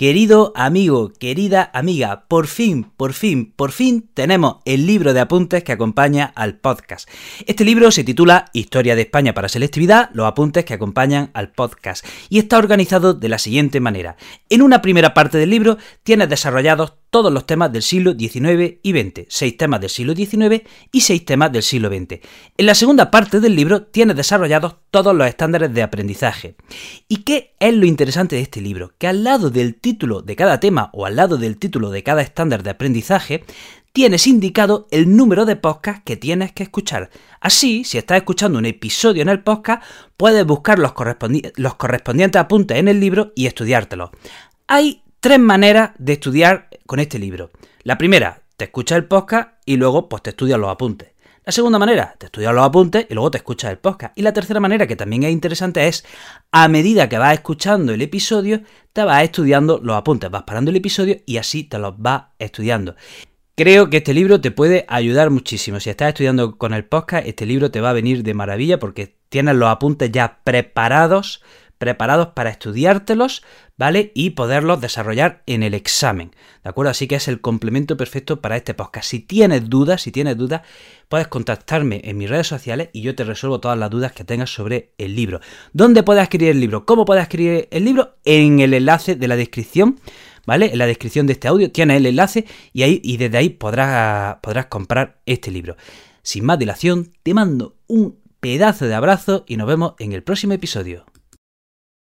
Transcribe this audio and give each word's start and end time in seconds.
Querido 0.00 0.54
amigo, 0.56 1.12
querida 1.12 1.70
amiga, 1.74 2.24
por 2.26 2.46
fin, 2.46 2.90
por 2.96 3.12
fin, 3.12 3.52
por 3.54 3.70
fin 3.70 4.08
tenemos 4.14 4.56
el 4.64 4.86
libro 4.86 5.12
de 5.12 5.20
apuntes 5.20 5.62
que 5.62 5.72
acompaña 5.72 6.32
al 6.36 6.56
podcast. 6.56 7.06
Este 7.44 7.66
libro 7.66 7.90
se 7.90 8.02
titula 8.02 8.46
Historia 8.54 8.96
de 8.96 9.02
España 9.02 9.34
para 9.34 9.50
Selectividad, 9.50 10.08
los 10.14 10.26
apuntes 10.26 10.64
que 10.64 10.72
acompañan 10.72 11.30
al 11.34 11.52
podcast, 11.52 12.02
y 12.30 12.38
está 12.38 12.56
organizado 12.56 13.12
de 13.12 13.28
la 13.28 13.36
siguiente 13.36 13.78
manera. 13.78 14.16
En 14.48 14.62
una 14.62 14.80
primera 14.80 15.12
parte 15.12 15.36
del 15.36 15.50
libro 15.50 15.76
tienes 16.02 16.30
desarrollados 16.30 16.94
todos 17.10 17.32
los 17.32 17.44
temas 17.44 17.72
del 17.72 17.82
siglo 17.82 18.12
XIX 18.12 18.78
y 18.82 18.92
XX, 18.92 19.26
seis 19.28 19.56
temas 19.56 19.80
del 19.80 19.90
siglo 19.90 20.14
XIX 20.14 20.62
y 20.92 21.00
seis 21.00 21.24
temas 21.24 21.52
del 21.52 21.62
siglo 21.62 21.88
XX. 21.88 22.20
En 22.56 22.66
la 22.66 22.74
segunda 22.74 23.10
parte 23.10 23.40
del 23.40 23.56
libro 23.56 23.82
tienes 23.82 24.16
desarrollados 24.16 24.76
todos 24.90 25.14
los 25.14 25.26
estándares 25.26 25.74
de 25.74 25.82
aprendizaje. 25.82 26.54
¿Y 27.08 27.18
qué 27.18 27.54
es 27.58 27.74
lo 27.74 27.84
interesante 27.84 28.36
de 28.36 28.42
este 28.42 28.60
libro? 28.60 28.92
Que 28.96 29.08
al 29.08 29.24
lado 29.24 29.50
del 29.50 29.74
título 29.74 30.22
de 30.22 30.36
cada 30.36 30.60
tema 30.60 30.90
o 30.92 31.04
al 31.04 31.16
lado 31.16 31.36
del 31.36 31.58
título 31.58 31.90
de 31.90 32.02
cada 32.02 32.22
estándar 32.22 32.62
de 32.62 32.70
aprendizaje, 32.70 33.44
tienes 33.92 34.26
indicado 34.26 34.86
el 34.90 35.16
número 35.16 35.46
de 35.46 35.56
podcast 35.56 36.04
que 36.04 36.16
tienes 36.16 36.52
que 36.52 36.62
escuchar. 36.62 37.10
Así, 37.40 37.84
si 37.84 37.98
estás 37.98 38.18
escuchando 38.18 38.58
un 38.58 38.66
episodio 38.66 39.22
en 39.22 39.28
el 39.28 39.42
podcast, 39.42 39.82
puedes 40.16 40.46
buscar 40.46 40.78
los, 40.78 40.92
los 41.56 41.74
correspondientes 41.74 42.40
apuntes 42.40 42.78
en 42.78 42.88
el 42.88 43.00
libro 43.00 43.32
y 43.34 43.46
estudiártelos. 43.46 44.10
Hay 44.68 45.02
tres 45.20 45.38
maneras 45.38 45.90
de 45.98 46.14
estudiar 46.14 46.68
con 46.86 46.98
este 46.98 47.18
libro. 47.18 47.50
La 47.82 47.98
primera, 47.98 48.42
te 48.56 48.64
escuchas 48.64 48.96
el 48.96 49.04
podcast 49.04 49.50
y 49.66 49.76
luego 49.76 50.08
pues 50.08 50.22
te 50.22 50.30
estudias 50.30 50.58
los 50.58 50.70
apuntes. 50.70 51.10
La 51.44 51.52
segunda 51.52 51.78
manera, 51.78 52.14
te 52.18 52.26
estudias 52.26 52.54
los 52.54 52.64
apuntes 52.64 53.06
y 53.08 53.14
luego 53.14 53.30
te 53.30 53.38
escuchas 53.38 53.70
el 53.70 53.78
podcast. 53.78 54.16
Y 54.16 54.22
la 54.22 54.32
tercera 54.32 54.60
manera, 54.60 54.86
que 54.86 54.96
también 54.96 55.24
es 55.24 55.32
interesante, 55.32 55.86
es 55.88 56.04
a 56.52 56.68
medida 56.68 57.08
que 57.08 57.18
vas 57.18 57.34
escuchando 57.34 57.92
el 57.92 58.02
episodio, 58.02 58.62
te 58.92 59.04
vas 59.04 59.22
estudiando 59.22 59.78
los 59.82 59.96
apuntes, 59.96 60.30
vas 60.30 60.44
parando 60.44 60.70
el 60.70 60.76
episodio 60.78 61.16
y 61.26 61.36
así 61.36 61.64
te 61.64 61.78
los 61.78 61.98
vas 61.98 62.24
estudiando. 62.38 62.94
Creo 63.56 63.90
que 63.90 63.98
este 63.98 64.14
libro 64.14 64.40
te 64.40 64.50
puede 64.50 64.86
ayudar 64.88 65.28
muchísimo. 65.28 65.80
Si 65.80 65.90
estás 65.90 66.08
estudiando 66.08 66.56
con 66.56 66.72
el 66.72 66.86
podcast, 66.86 67.26
este 67.26 67.44
libro 67.44 67.70
te 67.70 67.82
va 67.82 67.90
a 67.90 67.94
venir 67.94 68.22
de 68.22 68.32
maravilla 68.32 68.78
porque 68.78 69.16
tienes 69.28 69.54
los 69.56 69.68
apuntes 69.68 70.10
ya 70.10 70.40
preparados 70.44 71.42
preparados 71.80 72.28
para 72.34 72.50
estudiártelos, 72.50 73.42
¿vale? 73.78 74.12
Y 74.14 74.30
poderlos 74.30 74.82
desarrollar 74.82 75.42
en 75.46 75.62
el 75.62 75.72
examen, 75.72 76.30
¿de 76.62 76.68
acuerdo? 76.68 76.90
Así 76.90 77.08
que 77.08 77.14
es 77.14 77.26
el 77.26 77.40
complemento 77.40 77.96
perfecto 77.96 78.42
para 78.42 78.58
este 78.58 78.74
podcast. 78.74 79.08
Si 79.08 79.20
tienes 79.20 79.70
dudas, 79.70 80.02
si 80.02 80.12
tienes 80.12 80.36
dudas, 80.36 80.60
puedes 81.08 81.28
contactarme 81.28 82.02
en 82.04 82.18
mis 82.18 82.28
redes 82.28 82.46
sociales 82.46 82.90
y 82.92 83.00
yo 83.00 83.14
te 83.14 83.24
resuelvo 83.24 83.60
todas 83.60 83.78
las 83.78 83.88
dudas 83.88 84.12
que 84.12 84.24
tengas 84.24 84.52
sobre 84.52 84.92
el 84.98 85.16
libro. 85.16 85.40
¿Dónde 85.72 86.02
puedes 86.02 86.22
adquirir 86.22 86.50
el 86.50 86.60
libro? 86.60 86.84
¿Cómo 86.84 87.06
puedes 87.06 87.24
adquirir 87.24 87.66
el 87.70 87.86
libro? 87.86 88.18
En 88.26 88.60
el 88.60 88.74
enlace 88.74 89.16
de 89.16 89.26
la 89.26 89.36
descripción. 89.36 89.98
¿Vale? 90.46 90.72
En 90.72 90.78
la 90.78 90.86
descripción 90.86 91.26
de 91.26 91.34
este 91.34 91.48
audio 91.48 91.70
tienes 91.70 91.96
el 91.96 92.06
enlace 92.06 92.44
y, 92.74 92.82
ahí, 92.82 93.00
y 93.02 93.16
desde 93.16 93.38
ahí 93.38 93.48
podrás, 93.50 94.36
podrás 94.42 94.66
comprar 94.66 95.20
este 95.24 95.50
libro. 95.50 95.76
Sin 96.22 96.44
más 96.44 96.58
dilación, 96.58 97.12
te 97.22 97.32
mando 97.32 97.76
un 97.86 98.18
pedazo 98.40 98.86
de 98.86 98.94
abrazo 98.94 99.44
y 99.46 99.56
nos 99.56 99.66
vemos 99.66 99.94
en 99.98 100.12
el 100.12 100.22
próximo 100.22 100.52
episodio. 100.52 101.06